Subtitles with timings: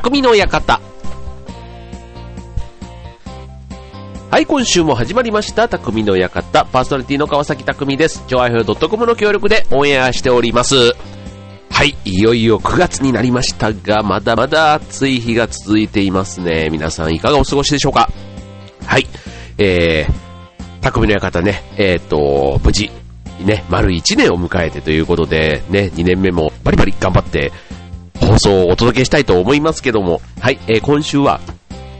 [0.00, 0.80] 匠の館。
[4.30, 6.64] はい、今週も始まりました、匠の館。
[6.64, 8.24] パーソナリティの川崎匠です。
[8.26, 10.94] 超愛表 .com の協力でオンエアしております。
[11.70, 16.70] はい、いよいよ9月になりましたが、まだまだ暑い日が続いていますね。
[16.70, 18.08] 皆さんいかがお過ごしでしょうか？
[18.86, 19.06] はい、
[19.58, 22.90] えー、匠の館ね、えっ、ー、と、無事、
[23.44, 27.52] ね、丸1年を迎えてということで、ね、2年目もバリバリ頑張って
[28.20, 31.40] 放送をお届けしたいと思いますけども、はい、えー、今週は、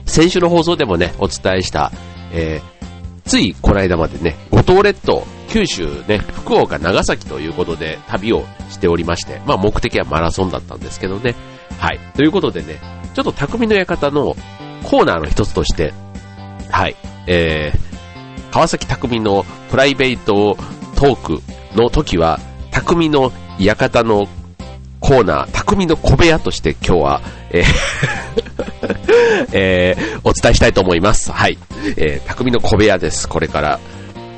[0.06, 1.92] 先週の放送でもね、お伝えした、
[2.32, 11.34] えー、ついこの間までね、五島列島、九州ね、福岡、長崎ということで旅をしておりまして、まあ目的はマラソンだったんですけどね。
[11.78, 12.00] はい。
[12.14, 12.80] ということでね、
[13.14, 14.36] ちょっと匠の館の
[14.84, 15.92] コーナーの一つとして、
[16.70, 16.96] はい、
[17.26, 20.56] えー、川崎匠のプライベート
[20.96, 21.42] トーク
[21.76, 22.38] の時は、
[22.70, 24.28] 匠の館の
[25.00, 27.20] コーナー、匠の小部屋として今日は、
[27.50, 27.64] えー
[29.52, 31.32] えー、お伝えしたいと思います。
[31.32, 31.58] はい。
[31.96, 33.28] えー、匠の小部屋です。
[33.28, 33.80] これから。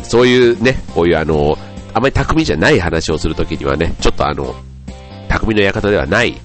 [0.02, 1.58] そういうね、こういうあの、
[1.94, 4.55] あまり匠じゃない話をするときにはね、ちょっとあの、
[5.28, 6.40] 匠の館ではない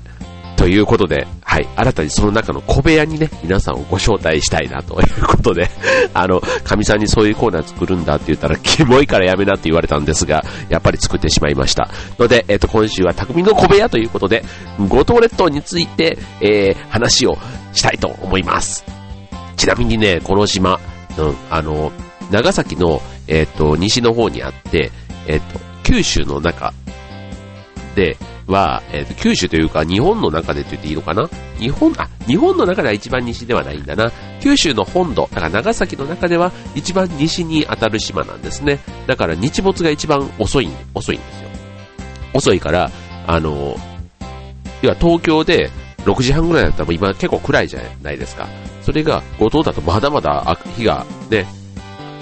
[0.58, 5.70] ということで、はい、新たにその中の小部屋にね、皆さんをご招待したいなということで、
[6.16, 11.90] あの、神さんにそういうコーナー作るんだって言ったら、キモいからやめなって言われたんですが、やっぱり作ってしまいました。
[12.18, 14.44] ので、えっ、ー、と、今週は匠の小部屋ということで、
[14.88, 17.38] 五島列島について、えー、話を
[17.74, 18.84] したいと思います。
[19.58, 20.80] ちなみにね、この島、
[21.18, 21.92] うん、あの、
[22.32, 24.92] 長崎の、えっ、ー、と、西の方にあって、
[25.28, 26.74] えっ、と、九州の中
[27.96, 31.30] で、は、えっー、九州というか日本の中でと言っていいのかな？
[31.60, 34.12] 日本、あ、日本の中では一番西ではないんだな。
[34.42, 38.80] 九州の本土、だから長崎の中では一番西に当たる島なんですね。
[39.06, 41.50] だから日没が一番遅い、遅いんですよ。
[42.34, 42.90] 遅いから、
[43.26, 43.76] あの、
[44.82, 45.70] 要は東京で
[46.06, 48.48] 6時半ぐらいだったら今結構暗いじゃないですか。
[48.82, 51.46] それが五島だとまだまだ日がね、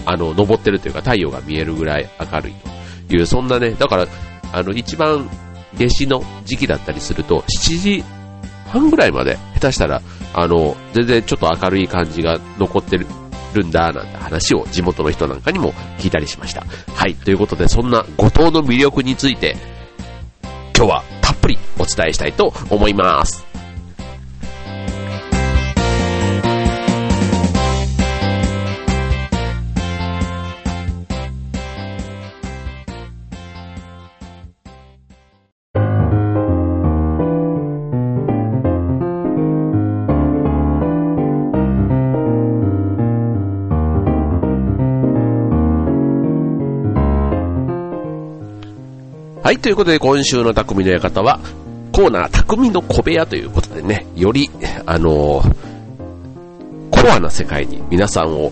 [0.05, 2.53] あの、昇ってるというか太陽が見えるぐらい明るい
[3.09, 4.07] という、そんなね、だから、
[4.51, 5.29] あの、一番
[5.77, 8.03] 夏至の時期だったりすると、7時
[8.71, 10.01] 半ぐらいまで、下手したら、
[10.33, 13.05] あの、全然ちょっと明るい感じが残ってる
[13.63, 16.65] んだ、なんて話を地元の人なんかにも聞いたりしました。
[16.93, 19.55] はい、ということで、そんな五島の魅力について、
[20.75, 23.54] 今日はたっぷりお伝えしたいと思います。
[49.45, 51.39] はい、ということで今週の匠の館は、
[51.91, 54.49] コーナー匠の小部屋ということでね、より、
[54.87, 55.55] あのー、
[56.89, 58.51] コアな世界に皆さんを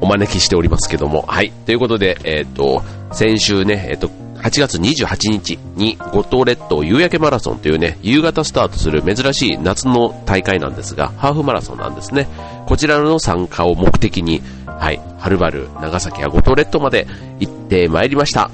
[0.00, 4.06] お招きしておりますけども、はい、ということで、えっ、ー、と、先週ね、えっ、ー、と、
[4.36, 12.28] 8月28日に五島列島夕焼けマラソンというね、夕方スタートする珍しい夏の大会なんですが、ハーフマラソンなんですね。
[12.66, 17.08] こちらの参加を目的に、はい、はるばる長崎や五島列島まで
[17.40, 18.52] 行ってまいりました。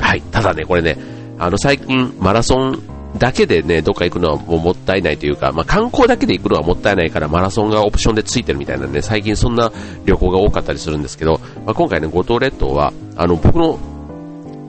[0.00, 0.22] はい。
[0.22, 0.96] ただね、これね、
[1.38, 2.82] あの、最近、マラソン
[3.18, 9.72] だけでね、どっか行くのはもうもったいないというか、まあ、観光だけで行くのはもったいないから、マラソンがオプションでついてるみたいなんで、最近そんな
[10.04, 13.78] 旅行が多かったりするんですけど、まあ、今回ね、五島列島は、あの、僕の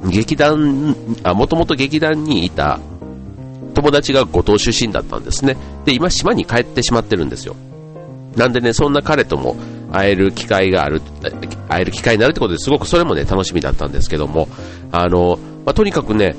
[0.06, 2.80] 劇団、あ、もともと劇団にいた
[3.74, 5.58] 友達が五島出身だったんですね。
[5.86, 7.56] で、今島に帰ってしまってるんですよ。
[8.36, 9.56] なんでね、そんな彼とも
[9.92, 11.02] 会える機会がある、
[11.68, 14.48] 会える機会になるってことですごくそれもね、楽しみだったんですけども、
[14.92, 16.36] あの、まあ、とにかくね、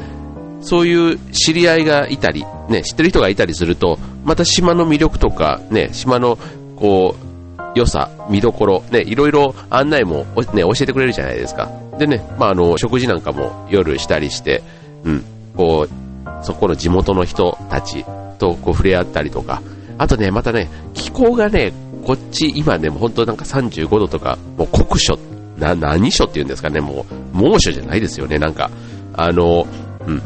[0.61, 6.39] そういう知り合いがいたり、ね、知ってる人がいたりすると、また島の魅力とか、ね、島の、
[6.77, 7.31] こう、
[7.75, 11.71] 良さ、見どころ、ね、いろいろ案内も、ね、教えてくれるじゃないですか。
[11.99, 14.63] でね、まあ、あの、食事なんかも夜したりして、
[15.05, 15.25] うん、
[15.57, 18.05] こう、そこの地元の人たち
[18.39, 19.63] とこう触れ合ったりとか、
[19.99, 21.73] あとね、またね、気候がね、
[22.05, 25.19] こっち今ね、もう本当なんか35度とか、もう酷暑、
[25.59, 28.71] な、何暑って言うんですかね、もう、猛暑じゃないですよね、なんか。
[29.15, 29.67] あの、
[30.07, 30.23] うん。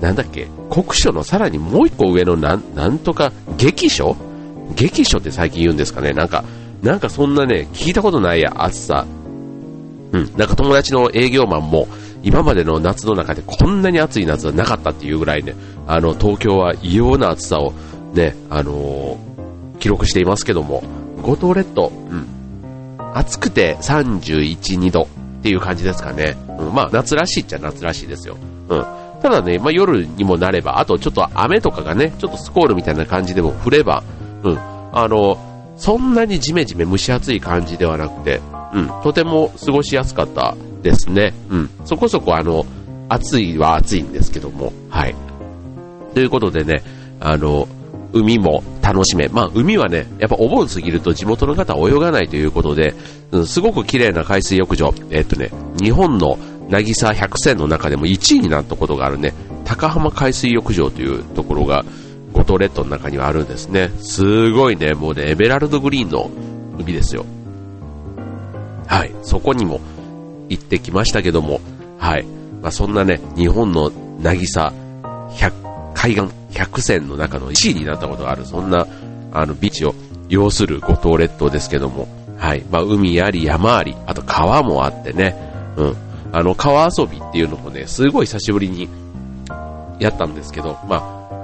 [0.00, 4.16] なんだっけ、酷暑のさらにもう一個上のなん、なんとか、激暑
[4.74, 6.44] 激暑って最近言うんですかね、なんか、
[6.82, 9.06] なんかそんなね、聞いたことないや、暑さ。
[10.12, 11.88] うん、なんか友達の営業マンも、
[12.22, 15.54] 今までの夏の中でこんなに暑い夏はなかったっていうぐらいね、
[15.86, 17.72] あの、東京は異様な暑さを
[18.14, 20.82] ね、あのー、記録していますけども、
[21.24, 22.26] 五島列島、うん。
[23.14, 25.06] 暑くて31、2度っ
[25.42, 26.36] ていう感じですかね。
[26.58, 28.36] うん、まあ、夏らしいっちゃ夏らしいですよ。
[28.68, 28.84] うん。
[29.22, 34.04] ただね、まあ、夜にもなれば、あとちょっと雨とかがね、ちょっとスコールみたいな感じでも降れば、
[34.42, 34.58] うん、
[34.92, 35.38] あの、
[35.78, 38.40] そんなにジメジメ蒸し暑い感じではなくて、
[38.74, 41.32] うん、とても過ごしやすかったですね。
[41.48, 42.66] うん、そこそこあの、
[43.08, 45.14] 暑いは暑いんですけども、はい。
[46.12, 46.82] ということでね、
[47.20, 47.66] あの、
[48.12, 49.28] 海も楽しめ。
[49.28, 52.94] まあ、海はね、やっぱお盆過ぎると地元の方は泳がないということで、
[53.32, 54.92] うん、すごく綺麗な海水浴場。
[55.10, 55.50] えっとね、
[55.80, 56.38] 日本の
[56.68, 59.32] 渚百選の中でも1位になったことがあるね、
[59.64, 61.82] 高浜海水浴場というところが、
[62.34, 63.90] 五島列島の中にはあるんですね。
[64.00, 66.30] すごいね、もうね、エメラルドグリーンの
[66.78, 67.24] 海ですよ。
[68.86, 69.80] はい、そこにも
[70.50, 71.60] 行ってきましたけども、
[71.98, 72.26] はい、
[72.60, 73.90] まあ、そんなね、日本の
[74.20, 74.72] 渚
[75.94, 78.86] 海岸100選の中の1位になったことがある、そんな、
[79.32, 79.94] あの、ビーチを
[80.28, 82.08] 要する五島列島ですけども、
[82.38, 82.64] はい。
[82.70, 85.34] まあ、海あり、山あり、あと川もあってね、
[85.76, 85.96] うん。
[86.32, 88.88] あの、川遊びっていうのもね、すごい久しぶりに
[89.98, 90.96] やったんですけど、ま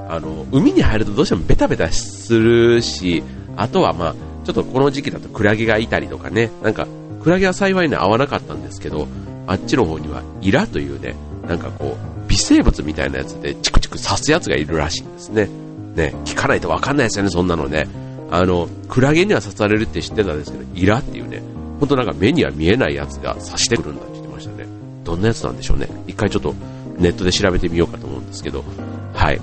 [0.09, 3.23] あ、あの、海に入るとどうしてもベタベタするし、
[3.57, 4.15] あとはまあ、
[4.45, 6.87] ちょっとこの時期だとクラゲがいたりとかね、なんか、
[7.23, 9.07] クラゲは幸いね、合わなかったんですけど、
[9.47, 11.15] あっちの方にはイラというね、
[11.47, 15.49] なんかこう、微生物みたいなやつでチクチク刺すやつがいるらしいんですね。
[15.97, 17.89] ね、聞かないとわかんないですよね、そんなのね。
[18.31, 21.43] あの、クラゲには刺されるって知ってたんですけど、イラっていうね、
[21.81, 24.67] ほんとなんか目には見えないやつが刺してくるんだって言ってましたね。
[25.03, 25.89] どんなやつなんでしょうね。
[26.07, 26.55] 一回ちょっと
[26.99, 28.65] ネットで調べてみようかと思うんですけど、
[29.13, 29.41] はい。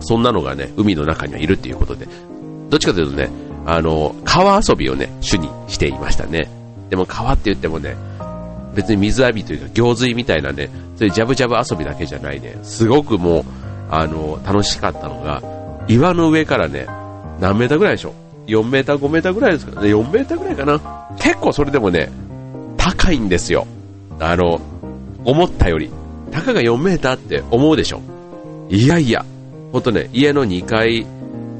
[0.00, 2.06] そんなのがね、海の中にはいるっていうことで、
[2.68, 3.30] どっちかというとね、
[3.64, 6.50] あの、川遊びをね、主にしていましたね。
[6.90, 7.96] でも川って言ってもね、
[8.76, 13.44] 別に水浴びというか行水みたいなね、そういうジャブジャブ遊びだけじゃないね、すごくもう、
[13.90, 15.42] あの、楽しかったのが、
[15.88, 16.86] 岩の上からね、
[17.40, 18.14] 何メーターぐらいでしょ
[18.46, 19.80] ?4 メーター、5メーターぐらいですか？
[19.80, 20.80] ね、4メーターぐらいかな？
[21.18, 22.10] 結構それでもね、
[22.76, 23.66] 高いんですよ。
[24.20, 24.60] あの、
[25.24, 25.90] 思ったより。
[26.30, 28.00] たかが4メーターって思うでしょ？
[28.68, 29.24] いやいや、
[29.72, 31.06] ほんとね、家の2階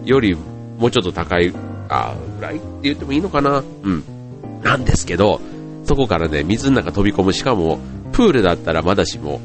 [0.05, 0.35] より
[0.79, 1.53] もうちょっと高い、
[1.89, 3.63] あぐらいって言ってもいいのかな？
[3.83, 4.03] うん。
[4.63, 5.41] なんですけど、
[5.87, 7.79] そこからね、水の中飛び込む、しかも、
[8.13, 9.41] プールだったらまだしも、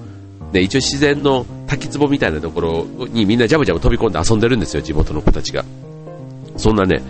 [0.51, 5.63] ね、一応自然の滝壺みたいなところにみんなジャブジャブ飛び込んで遊んでるんですよ、地元の子たちが。
[6.57, 7.01] そんなね、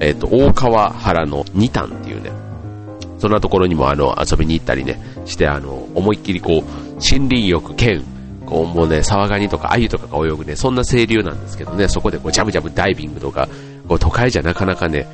[0.00, 2.30] えっ、ー、と、大川原の二丹っていうね、
[3.18, 6.62] そんなところにもあの、遊びに行ったりね、して、あの、思いっきりこう、
[6.94, 8.02] 森林浴兼、
[8.46, 13.48] こう、もうね、沢ガニとか鮎とかが泳ぐね、そんな清流なんですけどね、そこでこう、ジャブジャブダイビングとか、
[13.86, 15.06] こう、都会じゃなかなかね、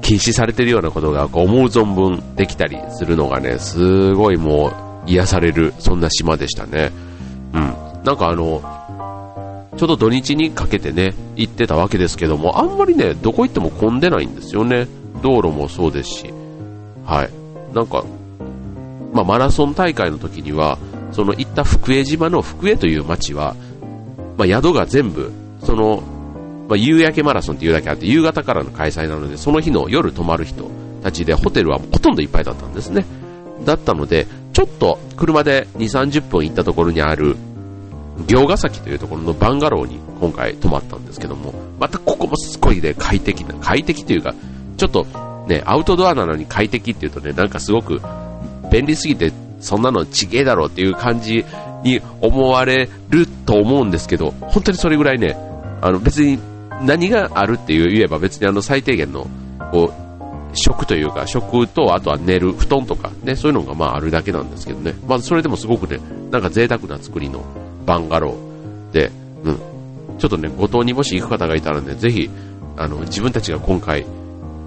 [0.00, 4.68] 禁止されてるようなことがこう思う存分できたりするのがね、すごいも
[5.06, 6.90] う癒される、そんな島でしたね。
[7.52, 7.74] うん。
[8.04, 8.62] なんかあの、
[9.76, 14.86] ちょうど土日にかけてね、行ってたわけですけども、あんまりね、どこ行っても混んでないんですよね。
[15.22, 16.34] 道路もそうですし。
[17.04, 17.30] はい。
[17.74, 18.04] なんか、
[19.12, 20.78] まあ、マラソン大会の時には、
[21.12, 23.54] その行った福江島の福江という町は、
[24.36, 25.32] まあ、宿が全部、
[25.64, 26.02] その
[26.70, 30.70] まあ、夕焼けマラソンっていうだけあって、夕方からの開催なので、その日の夜泊まる人
[31.02, 33.04] たちで、ホテルはほとんどいっぱいだったんですね。
[33.64, 37.36] だったので、ちょっと車で2、30分行ったところにある、
[38.28, 44.32] 行ヶ崎というところのバンガローに今回泊まったんですけども、またここもすごいね、快適な、快適というか、
[44.76, 45.06] ちょっと
[45.48, 48.00] ね、アウトドアなのに快適っていうとね、なんかすごく
[48.70, 51.44] 便利すぎて、そんなのちげえだろうっていう感じ
[51.82, 55.36] に思われると思うんですけど、本当にそれぐらいね、
[55.82, 56.38] あの別に
[56.82, 59.26] 何があるって言えば別にあの最低限の
[59.72, 64.94] こう食というか食とあとは寝る布団とかねそういうのがまああるだけなんですけどね。
[65.06, 67.44] まずそれでもすごくねなんか贅沢な作りの
[67.86, 69.10] バンガローで、
[69.44, 72.30] うん、ちょっとね五島にもし行く方がいたらねぜひ
[72.76, 74.04] あの自分たちが今回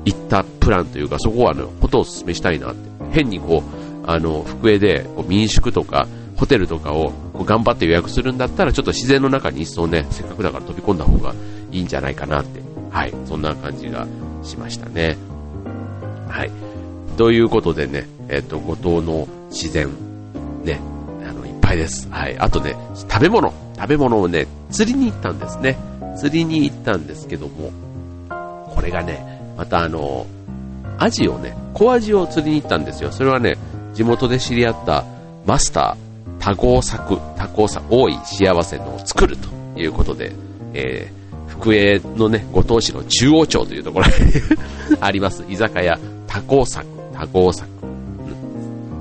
[0.06, 2.94] 行ったプランというかそこはねことをお勧めしたいなって。
[3.14, 3.64] 変にこ
[4.06, 11.34] うあの福江でこう民宿とかホテルとかをこう頑張って予約するんだったらちょっと自然の中に一層ねせっかくだから飛び込んだ方が
[11.74, 12.62] いいんじゃないかなって、
[12.92, 14.08] はい、そんな感じが
[14.44, 15.18] しましたね。
[16.30, 16.52] はい。
[17.18, 19.90] ということでね、えっ、ー、と、五島の自然、
[20.64, 20.80] ね、
[21.28, 22.08] あの、いっぱいです。
[22.10, 22.38] はい。
[22.38, 25.78] あとね、食べ物、食べ物をね、釣りに行ったんですね。
[26.16, 27.72] 釣りに行ったんですけども、
[28.70, 30.28] これがね、またあの、
[31.00, 33.12] アジをね、小アジを釣りに行ったんですよ。
[33.12, 33.58] それはね、
[33.96, 35.06] 地元で知り合った
[35.46, 39.50] マスター、多合作、多幸作、多い幸せのを作ると
[39.80, 40.32] いうことで、
[40.76, 41.23] えー
[41.64, 44.12] 福江のね、五島市の中央町というところに
[45.00, 47.70] あります、居酒屋、多幸作、多幸作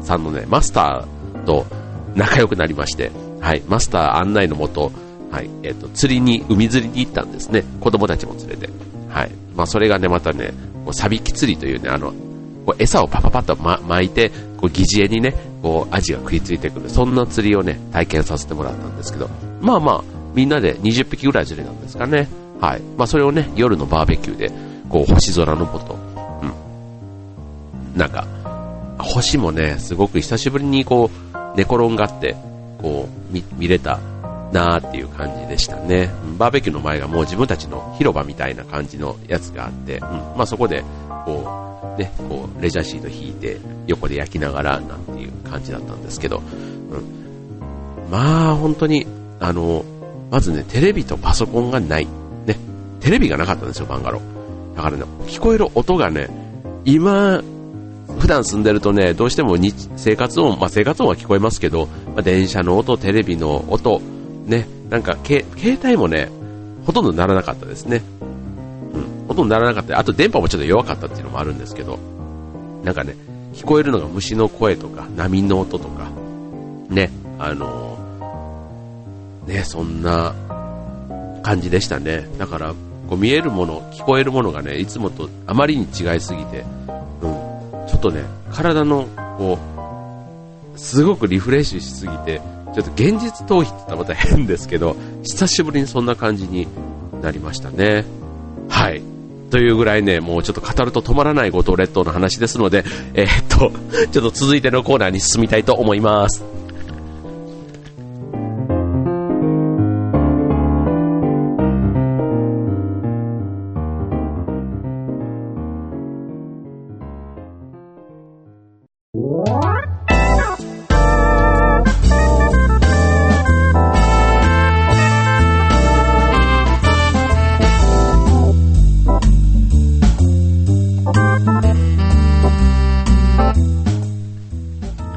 [0.03, 1.67] さんのね、マスターと
[2.15, 4.93] 仲良くなりまして、はい、マスター案内のもと、
[5.33, 7.65] はい、えっ、ー、と、釣りに、海釣りに行ったんですね。
[7.81, 8.69] 子供たちも連れて。
[9.09, 9.31] はい。
[9.57, 10.53] まあ、それがね、またね、
[10.93, 12.13] サビキ釣りというね、あの、
[12.67, 19.29] こう餌をパパパッと、ま、巻いて、こう疑似餌にね、こうアジが食いついてくる、そんな釣りをね、体験させてもらったんですけど、
[19.61, 20.05] まあまあ、
[20.35, 22.29] みんなで20匹ぐらい釣れたんですかね。
[22.63, 22.81] はい。
[22.97, 24.53] まあそれをね、夜のバーベキューで、
[24.89, 25.99] こう星空のもと、
[26.43, 27.99] うん。
[27.99, 28.25] なんか、
[28.99, 32.37] 星もね、すごく久しぶりにこう、寝転がって、
[32.81, 33.99] こう、見、見れた
[34.53, 36.09] なーっていう感じでしたね。
[36.39, 40.01] バーベキューの前がもう自分たちの広場みたいな感じのやつがあって、うん、
[40.37, 40.85] まあそこで、
[41.27, 46.97] こう、ね、こう、レジャーシート引いて、横で焼きながら、なんていう感じだったんですけど、う
[48.07, 48.11] ん。
[48.11, 49.05] まあ、本当に、
[49.41, 49.85] あの、
[50.31, 52.07] まずね、テレビとパソコンがない。
[53.03, 54.77] テレビがなかったんですよ、バンガロー。
[54.77, 56.29] だからね、聞こえる音がね、
[56.85, 57.43] 今、
[58.19, 64.01] 普段住んでるとね、どうしても日生活音、まあ生活音は聞こえますけど、まあ、電車の音、テレビの音、
[64.47, 65.45] ね、なんか、携
[65.83, 66.31] 帯もね、
[66.87, 68.03] ほとんど鳴らなかったですね。
[68.95, 69.99] うん、ほとんど鳴らなかった。
[69.99, 71.99] あと電波もちょっと弱かったっていうのもあるんですけど、
[72.85, 73.17] なんかね、
[73.55, 76.09] 聞こえるのが虫の声とか、波の音とか、
[76.89, 77.99] ね、あの、
[79.47, 80.35] ね、そんな
[81.43, 82.29] 感じでしたね。
[82.39, 82.75] だから、
[83.09, 86.65] こう見えるもの、聞こえるものがね、いつもとあまりに違いすぎて、
[87.23, 89.07] うん、ちょっとね、体の、
[89.39, 89.59] こ
[90.75, 92.41] う、すごくリフレッシュしすぎて、
[92.75, 96.67] ちょっと現実逃避って言ったらまた変ですけど、久しぶりにそんな感じに
[97.21, 98.05] なりましたね。
[98.69, 99.03] はい。
[99.51, 103.71] というぐらいね、もうちょっと語ると止まらない五島列島の話ですので、えー、っと、
[104.09, 106.43] ちょっと続いてのコーナーに進みたいと思います。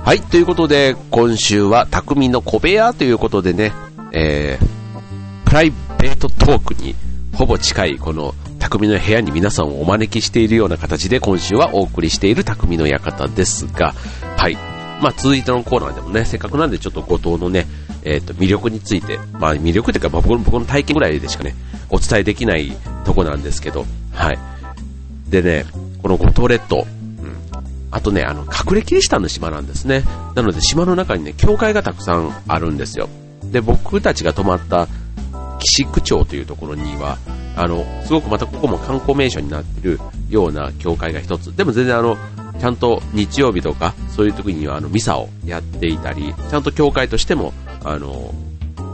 [0.06, 3.74] はい、ということで、今週は匠の小部屋ということでね、
[4.12, 6.94] えー、プライベートトークに
[7.34, 13.96] ほぼ近いこの匠の部屋に皆さんをお招きしているような形で今週はお送りしている匠の館ですが、
[14.38, 14.56] はい。
[15.02, 17.66] まあ、続いてのコーナーでもね、せっかくなんでちょっと後藤のね、
[18.04, 21.56] えっ、ー、と、魅力について、まあ、魅力っていうか、まあ、僕の僕の体験ぐらいでしかね、
[21.90, 24.38] お伝えできないとこなんですけど、はい。
[25.32, 25.66] でね、
[26.04, 26.86] この五島列島、
[27.92, 30.04] あとね、あの、隠れキリシタンの島なんですね。
[30.36, 33.10] なので島の中にね、教会がたくさんあるんですよ。
[33.44, 34.88] で、僕たちが泊まった
[35.60, 37.18] 岸区町というところには、
[37.56, 40.00] あの、すごくまたここも観光名所になってる
[40.30, 41.56] ような教会が一つ。
[41.56, 42.18] でも全然あの、
[42.60, 48.34] ちゃんと日曜日とか、そういう時にはあの、ミサをやっていたり、ちゃんと教会としても、あの、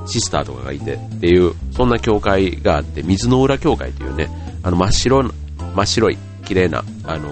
[0.06, 4.30] シスターとかがいてっていう、そんな教会があって、水の浦教会というね、
[4.64, 5.24] あの、真っ白、
[5.76, 7.30] 真っ白い、綺麗な、あの、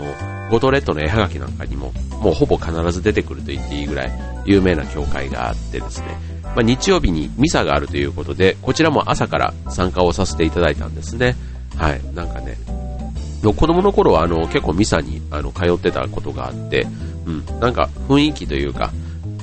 [0.49, 4.11] 五島列島の絵はがきなんかにも、もうほぼ必ず出てくると言っていいぐらい
[4.45, 11.35] 有名な教会があってですね、まあ、日曜日にミサがあるということで、こちらも朝から参加をさせていただいたんですね。
[11.77, 12.57] はい、なんかね、
[13.43, 16.85] 子供の頃はあの結構ミサにあの通ってたことがあって、
[17.25, 18.91] うん、なんか雰囲気というか、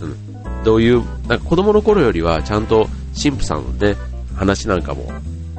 [0.03, 2.89] うん、どういう、なんか子供の頃よりはちゃんと
[3.21, 3.97] 神父さんのね、
[4.35, 5.11] 話なんかも、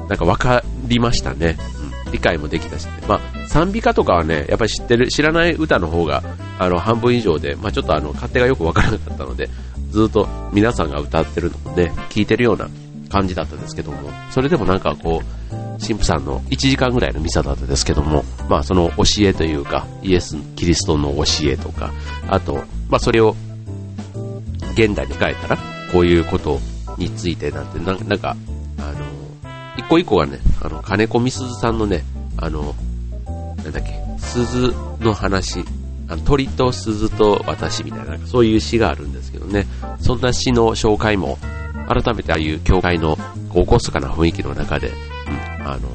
[0.08, 1.56] なんか分かりましたね。
[2.10, 6.22] 理解もできたし、ね、まあ、賛美歌とかはね、やっぱり知ってる、知らない歌の方が、
[6.58, 9.48] あの、半分以上で、まあ、ちょっとあの、勝手がよくわからなかったので、
[9.90, 12.68] ずっと皆さんが歌ってるのをね、聞いてるような
[13.08, 15.38] 感じだったんですけども、それでもなんかこう、
[15.80, 21.92] 神父さんの1時間ぐらいのミサだったんですけども、まあその教えというか、イエス・キリストの教えとか、
[22.28, 23.36] あと、まあそれを
[24.74, 25.58] 現代に変えたら、
[25.92, 26.60] こういうこと
[26.98, 28.36] についてなんて、なんか、
[29.78, 32.02] 一個一個がね、あの、金子みすずさんのね、
[32.36, 32.74] あの、
[33.62, 35.64] なんだっけ、鈴の話、
[36.08, 39.66] あの鳥と鈴と私みたいな、なんかそういう詩があるんですけどね、
[40.00, 41.38] そんな詩の紹介も、
[41.88, 43.16] 改めてああいう教会の
[43.48, 45.88] こう厳かな雰囲気の中で、うん、あの、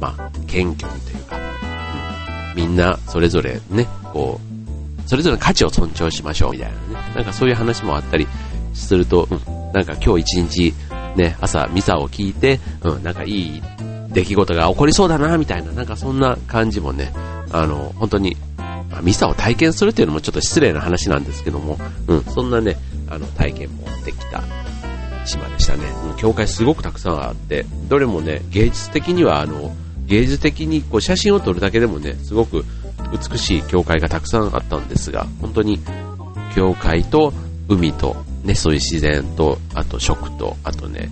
[0.00, 1.36] まあ、謙虚にというか、
[2.52, 8.26] うん、みんなそれぞれね、こう、それぞれの価値を尊重しましょうみたいなね、なんかそういう話もあったり
[8.72, 10.74] すると、うん、なんか今日一日
[11.16, 13.62] ね、朝ミサを聞いて、うん、なんかいい
[14.10, 17.12] 出来事が起こりそうだな、みたいな、なんかそんな感じもね、
[17.50, 18.36] あの、本当に、
[18.90, 22.76] まあ、ミサを体験するっていうのもちょっと失礼な話なんですけども、うん、そんなね、
[23.08, 24.42] あの、体験もできた
[25.24, 25.84] 島でしたね。
[26.10, 29.74] うん、教会すごくたくさんあって、どれもね、芸術的には、あの、
[30.06, 32.64] 芸術的にこう写真を撮るだけでもね、すごく
[33.30, 35.80] 美しい教会がたくさんあったんですが、本当に、
[36.54, 37.32] 教会と
[37.68, 41.10] 海とね、そういう自然と、あと食と、あとね、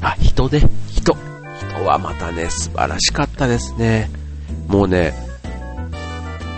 [0.00, 1.16] あ、人ね、人。
[1.60, 4.10] 人はまたね、素晴らしかったですね。
[4.66, 5.14] もうね、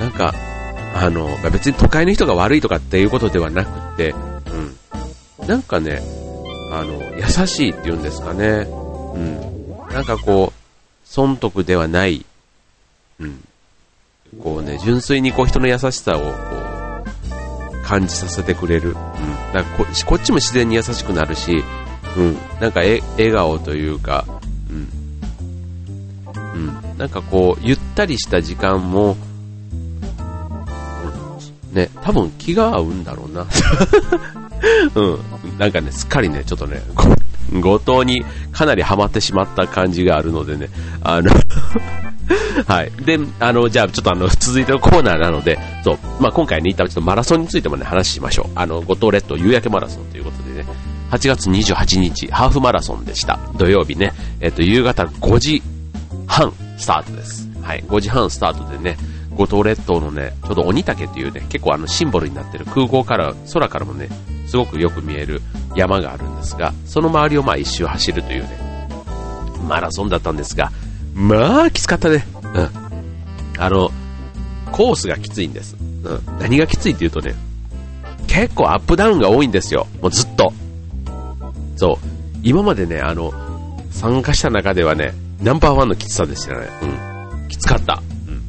[0.01, 0.35] なんか、
[0.95, 4.15] あの、別に都会の人が悪いとかっていうことではなくて、
[5.41, 5.47] うん。
[5.47, 6.03] なんかね、
[6.73, 8.67] あの、優しいっていうんですかね。
[9.15, 9.41] うん。
[9.93, 10.59] なんかこう、
[11.05, 12.25] 損得ではない、
[13.21, 13.45] うん。
[14.43, 16.72] こうね、純粋にこう人の優しさをこう、
[17.83, 18.91] 感じさせてくれる。
[18.91, 18.95] うん。
[18.95, 19.09] だか
[19.55, 21.63] らここっちも自然に優しくなるし、
[22.17, 22.37] うん。
[22.61, 24.25] なんかえ笑顔というか、
[24.71, 24.89] うん。
[26.55, 26.99] うん。
[26.99, 29.17] なんかこう、ゆったりした時間も、
[31.73, 33.47] ね、多分気が合うんだろうな。
[34.95, 35.19] うん。
[35.59, 36.83] なんかね、すっかりね、ちょっとね、
[37.61, 40.69] 後藤 にかなりハマってしまった感じがあるのでね、
[41.03, 41.31] あの
[42.67, 42.93] はい。
[43.05, 48.53] で、あの、じゃあちょっとあの、 続いてのコーナーなので、そう、まあ、今回ね、一旦ちょっとマラソンについてもね、話しましょう。
[48.55, 50.67] あの、五島列島夕焼けマラソンということでね、
[51.11, 53.39] 8月28日、ハーフマラソンでした。
[53.57, 55.63] 土曜日ね、えっと、夕方5時
[56.27, 57.49] 半スタートです。
[57.63, 58.97] はい、5時半スタートでね、
[59.37, 64.09] 五島列島のね、ちょうど鬼岳っていうね、結構あのシンボルになってる空港から、空からもね、
[64.47, 65.41] すごくよく見える
[65.75, 68.73] 山があるんですが、その周りをまあ一周走るというね、
[69.69, 70.71] マラソンだったんですが、
[71.15, 72.25] まあ、きつかったね。
[72.55, 72.71] うん。
[73.59, 73.91] あの、
[74.71, 75.77] コースがきついんです。
[75.81, 76.39] うん。
[76.39, 77.35] 何がきついって言うとね、
[78.27, 79.87] 結構アップダウンが多いんですよ。
[80.01, 80.53] もうずっと。
[81.77, 81.97] そう。
[82.43, 83.33] 今までね、あの、
[83.91, 86.69] 参加した中ではね、ナンバーワンのきつさでしたね。
[86.83, 87.49] うん。
[87.49, 88.03] きつかった。
[88.27, 88.43] うん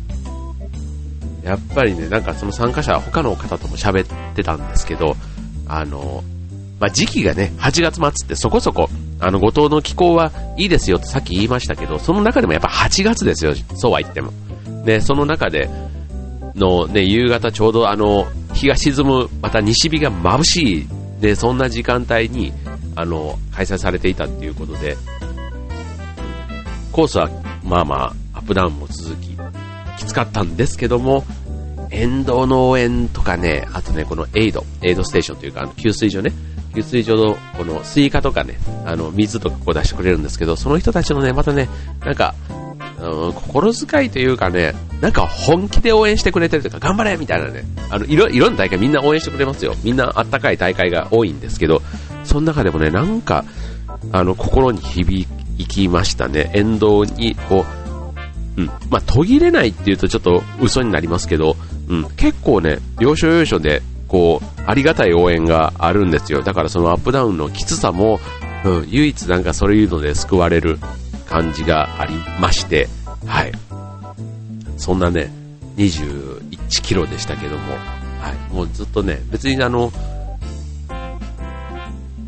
[1.44, 5.18] やっぱりね、なんかその参加者は、他の方とも喋ってたんですけど、
[5.68, 6.24] あの、
[6.80, 8.90] まあ、時期がね、8月末ってそこそこ、
[9.26, 14.32] あの、五島の気候はいいですよとさっき言いましたけど、その中でもやっぱ8月ですよ、そうは言っても。
[14.86, 15.70] ね、その中で
[16.56, 20.88] のね、夕方ちょうどあの、日が沈む、また西日が眩しい、
[21.22, 22.52] ね、そんな時間帯に、
[22.96, 24.98] あの、開催されていたっていうことで、
[26.92, 27.30] コースは
[27.64, 29.38] まあまあ、アップダウンも続き、
[29.98, 31.24] きつかったんですけども、
[31.90, 36.32] 沿道農園とかね、あとね、このエイド、エイドステーションというか、あの給水所ね、
[36.74, 41.70] 給水所のこのスイカとかね、あの水とかこう出してくれるんですけど、その人たちのね、またね、
[42.06, 42.36] なんか、
[43.00, 49.76] うん、心遣いというかね、なんか本気で応援してくれてるとか、頑張れみたいなね、あの、いろ、いろんな大会みんな応援してくれますよ。
[49.84, 51.82] みんなあったかい大会が多いんですけど、
[52.24, 53.46] その中でもね、なんか、
[54.12, 55.28] あの、心に響
[55.68, 56.52] きましたね。
[56.54, 57.66] 沿道に、こ
[58.58, 58.68] う、うん。
[58.90, 61.56] まあ、途切れないっていうとちょっと嘘になりますけど、
[61.90, 62.10] うん。
[62.16, 63.82] 結構ね、要所要所で、
[64.14, 66.44] こう、ありがたい応援があるんですよ。
[66.44, 68.20] だからそのアップダウンのきつさも、
[68.64, 70.78] うん、唯一なんかそういうので救われる
[71.26, 72.88] 感じがありまして、
[73.26, 73.52] はい。
[74.78, 75.32] そんなね、
[75.78, 77.64] 21キロでしたけども、
[78.20, 78.54] はい。
[78.54, 79.92] もうずっとね、別にあの、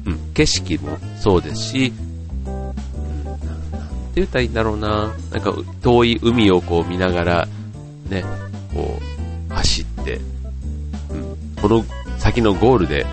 [0.07, 1.93] うん、景色もそうですし、
[2.47, 5.13] うん、何て言ったらいいんだろうな。
[5.31, 7.47] なんか遠い海をこう見ながら、
[8.09, 8.25] ね、
[8.73, 8.99] こ
[9.51, 10.19] う、走って、
[11.65, 11.83] この
[12.19, 13.07] 先のゴールで、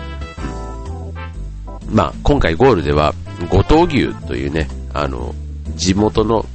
[1.89, 3.15] まあ、今回ゴールでは、
[3.49, 5.33] 五島牛というね、あの、
[5.75, 6.45] 地元の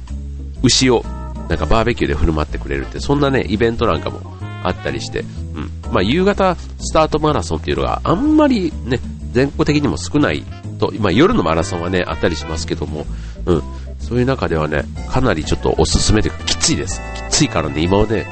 [0.63, 1.03] 牛を、
[1.49, 4.21] なんかバーベキューで振る舞ってくれるって、そんなね、イベントなんかも
[4.63, 5.71] あったりして、うん。
[5.91, 9.01] まあ、夕方スタートマラソンっていうのがあんまりね、
[9.33, 10.45] 全国的にも少ない
[10.79, 13.05] と、まあ、夜のマラソンはね、あったりしますけども、
[13.45, 13.63] うん。
[13.99, 17.01] そういう中ではね、かなりちょっとおすすめというか、きついです。
[17.29, 18.25] きついからね、今はね、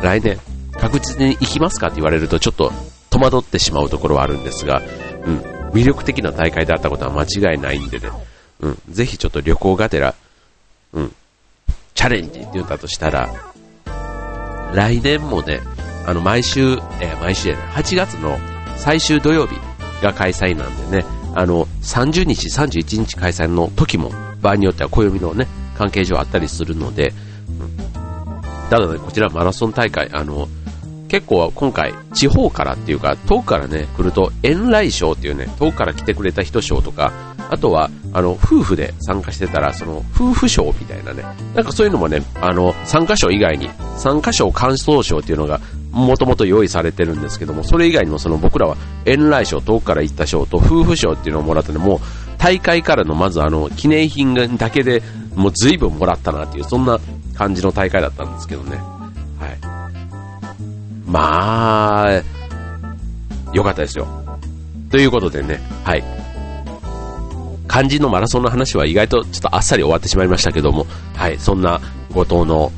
[0.00, 0.38] 来年、
[0.80, 2.72] 確実に行きますかって言われると、ちょっと
[3.10, 4.82] 戸惑ってしまうところはあるんですが、
[5.24, 5.38] うん、
[5.72, 8.10] 魅力的な大会であったことは間違いないんでね、
[8.60, 10.14] うん、ぜひちょっと旅行がてら、
[10.92, 11.14] うん、
[11.94, 13.28] チャレンジって言ったとしたら、
[14.74, 15.60] 来年もね、
[16.06, 18.38] あの、毎週、えー、毎週やね、8月の
[18.76, 19.56] 最終土曜日
[20.02, 27.12] が開催なんでね、あの、30日、31日開催の時も、場合によっては暦のね、関係上あったりするので、
[27.48, 30.48] うん、ただね、こちらマラソン大会、あの、
[31.08, 37.12] 結構今回、地方からっていうか、遠くからね、来ると、遠来賞っていうね、遠くから来てくれた人賞とか、
[37.50, 52.00] あとは、あの、夫婦で参加してたら、その、夫婦賞みたいなね、なんかそういうのもね、あの、参加賞以外に、参加賞感想賞っていうのが、もともと用意されてるんですけども、それ以外にもその僕らは、遠来賞、遠くから行った賞と、夫婦賞っていうのをもらったので、もう、
[52.36, 55.02] 大会からのまずあの、記念品だけで
[55.34, 56.98] もう随分もらったなっていう、そんな
[57.34, 58.97] 感じの大会だったんですけどね。
[61.08, 62.22] まあ、
[63.52, 64.06] 良かったですよ。
[64.90, 66.04] ということでね、はい。
[67.68, 71.80] 肝心のマラソンの話は意外とちょっとあっさり終わってしまいましたけども、はい、そんな
[72.12, 72.72] 後藤の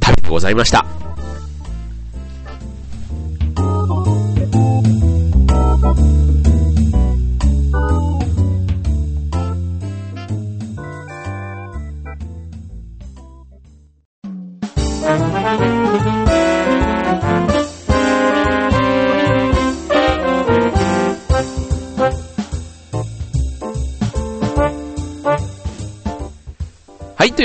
[0.00, 1.03] 旅でございました。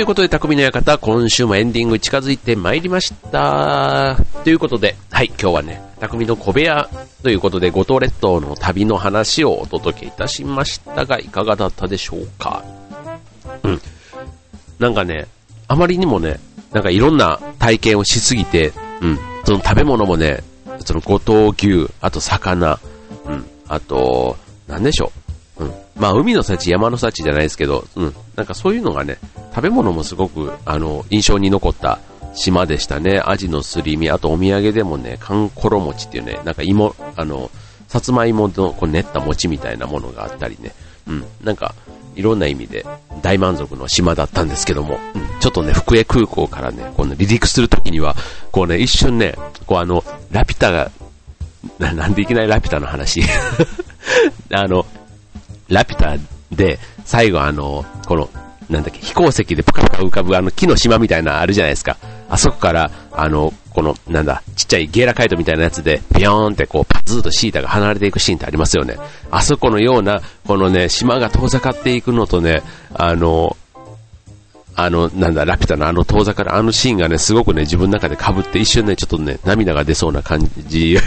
[0.00, 4.16] ということで、匠の館、今週もエンディング近づいてまいりました。
[4.44, 6.88] ということで、はい、今日はね、匠の小部屋
[7.22, 12.64] ということで、五島列島の旅の話をお届けいたしましたが、いかがだったでしょうか
[13.62, 13.80] うん。
[14.78, 15.26] なんかね、
[15.68, 16.40] あまりにもね、
[16.72, 20.42] なんかいろんな体験をしすぎて、うん、その食べ物もね、
[20.78, 22.80] その五島牛、あと魚、
[23.26, 25.19] うん、あと、なんでしょう。
[26.00, 28.14] まあ、海の幸、山の幸じゃないですけど、うん。
[28.34, 29.18] なんかそういうのがね、
[29.54, 31.98] 食べ物もすごく、あの、印象に残った
[32.34, 33.22] 島でしたね。
[33.24, 37.50] アジのすり身、あとお土産でもね、かんころ餅っていうね、なんか芋、あの、
[37.86, 40.72] さつまいものこう練った餅みたいなものがあったりね。
[41.06, 41.24] うん。
[41.44, 41.74] なんか、
[42.16, 42.84] いろんな意味で
[43.22, 48.16] 大満足の島だったんですけども、うん、ちょっとね、福江空港からね、この離陸するときには、
[48.52, 49.34] こうね、一瞬ね、
[49.66, 50.90] こうあの、ラピュタが、
[51.78, 53.22] ななんでいきなりラピュタの話
[54.50, 54.86] あの、
[55.70, 56.16] ラピュタ
[56.54, 58.28] で、最後あの、この、
[58.68, 61.96] なんだっけ、飛行石でパカパカ浮かぶあの木の島みたいなあるじゃないですか。
[62.28, 68.96] あそこから、あの、この、なんだ、ちっちゃいゲーラカイトみたいなやつで、ビヨーンってこう、パズーとシータが離れていくシーンってありますよね。
[69.30, 72.62] あそこのような、このね、島が遠ざかっていくのとね、
[72.94, 73.56] あの、
[74.76, 81.02] あの、なんだ、ラピュタのあの遠ざかるあのシーンがね、すごくね、自分の中で被って一瞬ね、ちょっとね、涙が出そうな感じが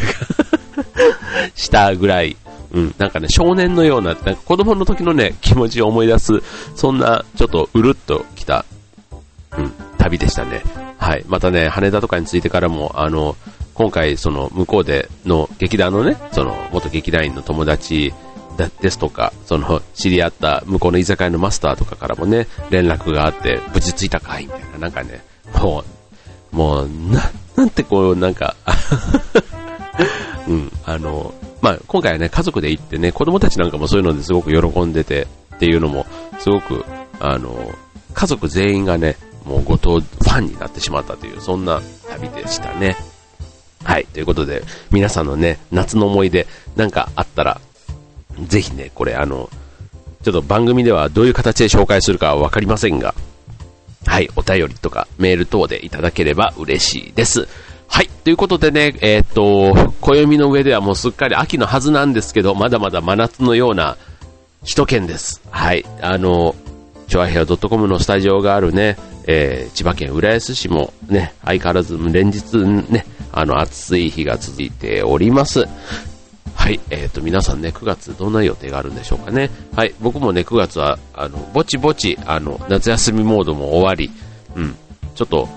[1.55, 2.37] したぐらい、
[2.73, 6.31] うん、なんかね、少年のような、なんか子供の時のね、気持ちを思い出す、
[6.75, 8.65] そんな、ちょっとうるっときた、
[9.57, 10.63] うん、旅でしたね。
[10.97, 11.25] はい。
[11.27, 13.35] またね、羽田とかについてからも、あの、
[13.73, 18.13] 今回、その、向こうでの劇団のね、その、元劇団員の友達
[18.81, 25.23] ですとか、その、知り合った向こうの居酒屋のマスターとかからもね、連絡があって、無事着いたかいみたいな、なんかね、
[25.61, 25.83] も
[26.51, 28.55] う、もう、な、なんてこう、なんか
[30.47, 31.33] うん、あの、
[31.63, 36.05] まあ、今回はね、家族で行ってね、子供たちなんかもそういうのですごく喜んでてっていうのも、
[36.39, 36.83] すごく、
[37.21, 37.73] あの、
[38.13, 42.97] 家族全員がね、もう後藤ファンになってしまったという、そんな旅でしたね。
[43.81, 47.61] はい、ということで、皆さんのね、夏の思い出なんかあったら、
[48.41, 49.49] ぜひね、これあの、
[50.25, 53.15] ちょっと番組ではどういう形で紹介するかはわかりませんが、
[54.05, 57.47] はい、お便りとかメール等でいただければ嬉しいです。
[57.93, 58.09] はい。
[58.23, 63.97] ということでね、えー、っと、暦の上ではもうすっかり秋のはずなんですけど、まだまだ真夏のような
[64.61, 65.43] 首都圏です。
[65.51, 65.85] はい。
[66.01, 66.55] あの、
[67.07, 75.67] チョアヘア .com のスタジオがあるね、えー、千葉県浦安市もね、相変わらず連日ね、あの、暑い日が続いております。
[76.55, 76.79] はい。
[76.89, 79.51] えっ、と、皆さんね、9月どんな予定があるんでしょうかね。
[79.75, 79.93] はい。
[80.01, 84.09] 僕もね、9月は、あの、ぼちぼち、あの、夏休みモードも終わり、
[84.55, 84.75] うん。
[85.13, 85.47] ちょっと、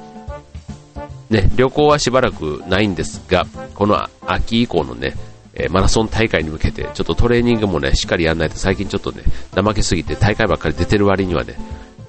[1.30, 5.14] ね、旅行はしばらくないんですが、この秋以降のね、
[5.54, 9.22] えマラソン大会に向けて、ちょっとトレーニングもね、しっかりやんないと最近ちょっとね、
[9.54, 11.56] 怠けすぎて大会ばっかり出てる割にはね、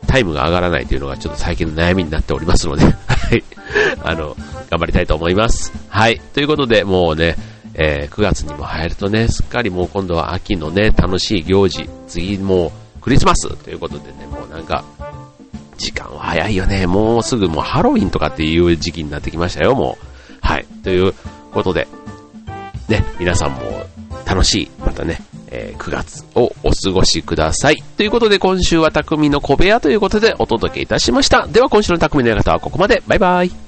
[0.05, 2.91] タイムが上がらないというのがちょっと最近の悩みになっておりますので、 は
[3.35, 3.43] い。
[4.03, 4.35] あの、
[4.69, 5.73] 頑張りたいと思います。
[5.89, 6.19] はい。
[6.33, 7.35] ということで、もうね、
[7.73, 14.83] えー、9月にも入るとね、すっかりもう今度は秋のね、楽しい行事、次もうクリスマスということでね、もうなんか、
[15.77, 16.87] 時間は早いよね。
[16.87, 20.37] もうすぐもうハロウィンとかっていう時期になってきましたよ、もう。
[20.41, 20.65] はい。
[20.83, 21.13] という
[21.51, 21.87] ことで、
[22.87, 23.61] ね、皆さんも
[24.25, 27.83] 楽しい、またね、えー、9月をお過ごしください。
[27.97, 31.47] ということで今週は匠の小部屋ということでお届けいたしました。
[31.47, 33.01] では今週の匠の館はここまで。
[33.07, 33.66] バイバイ。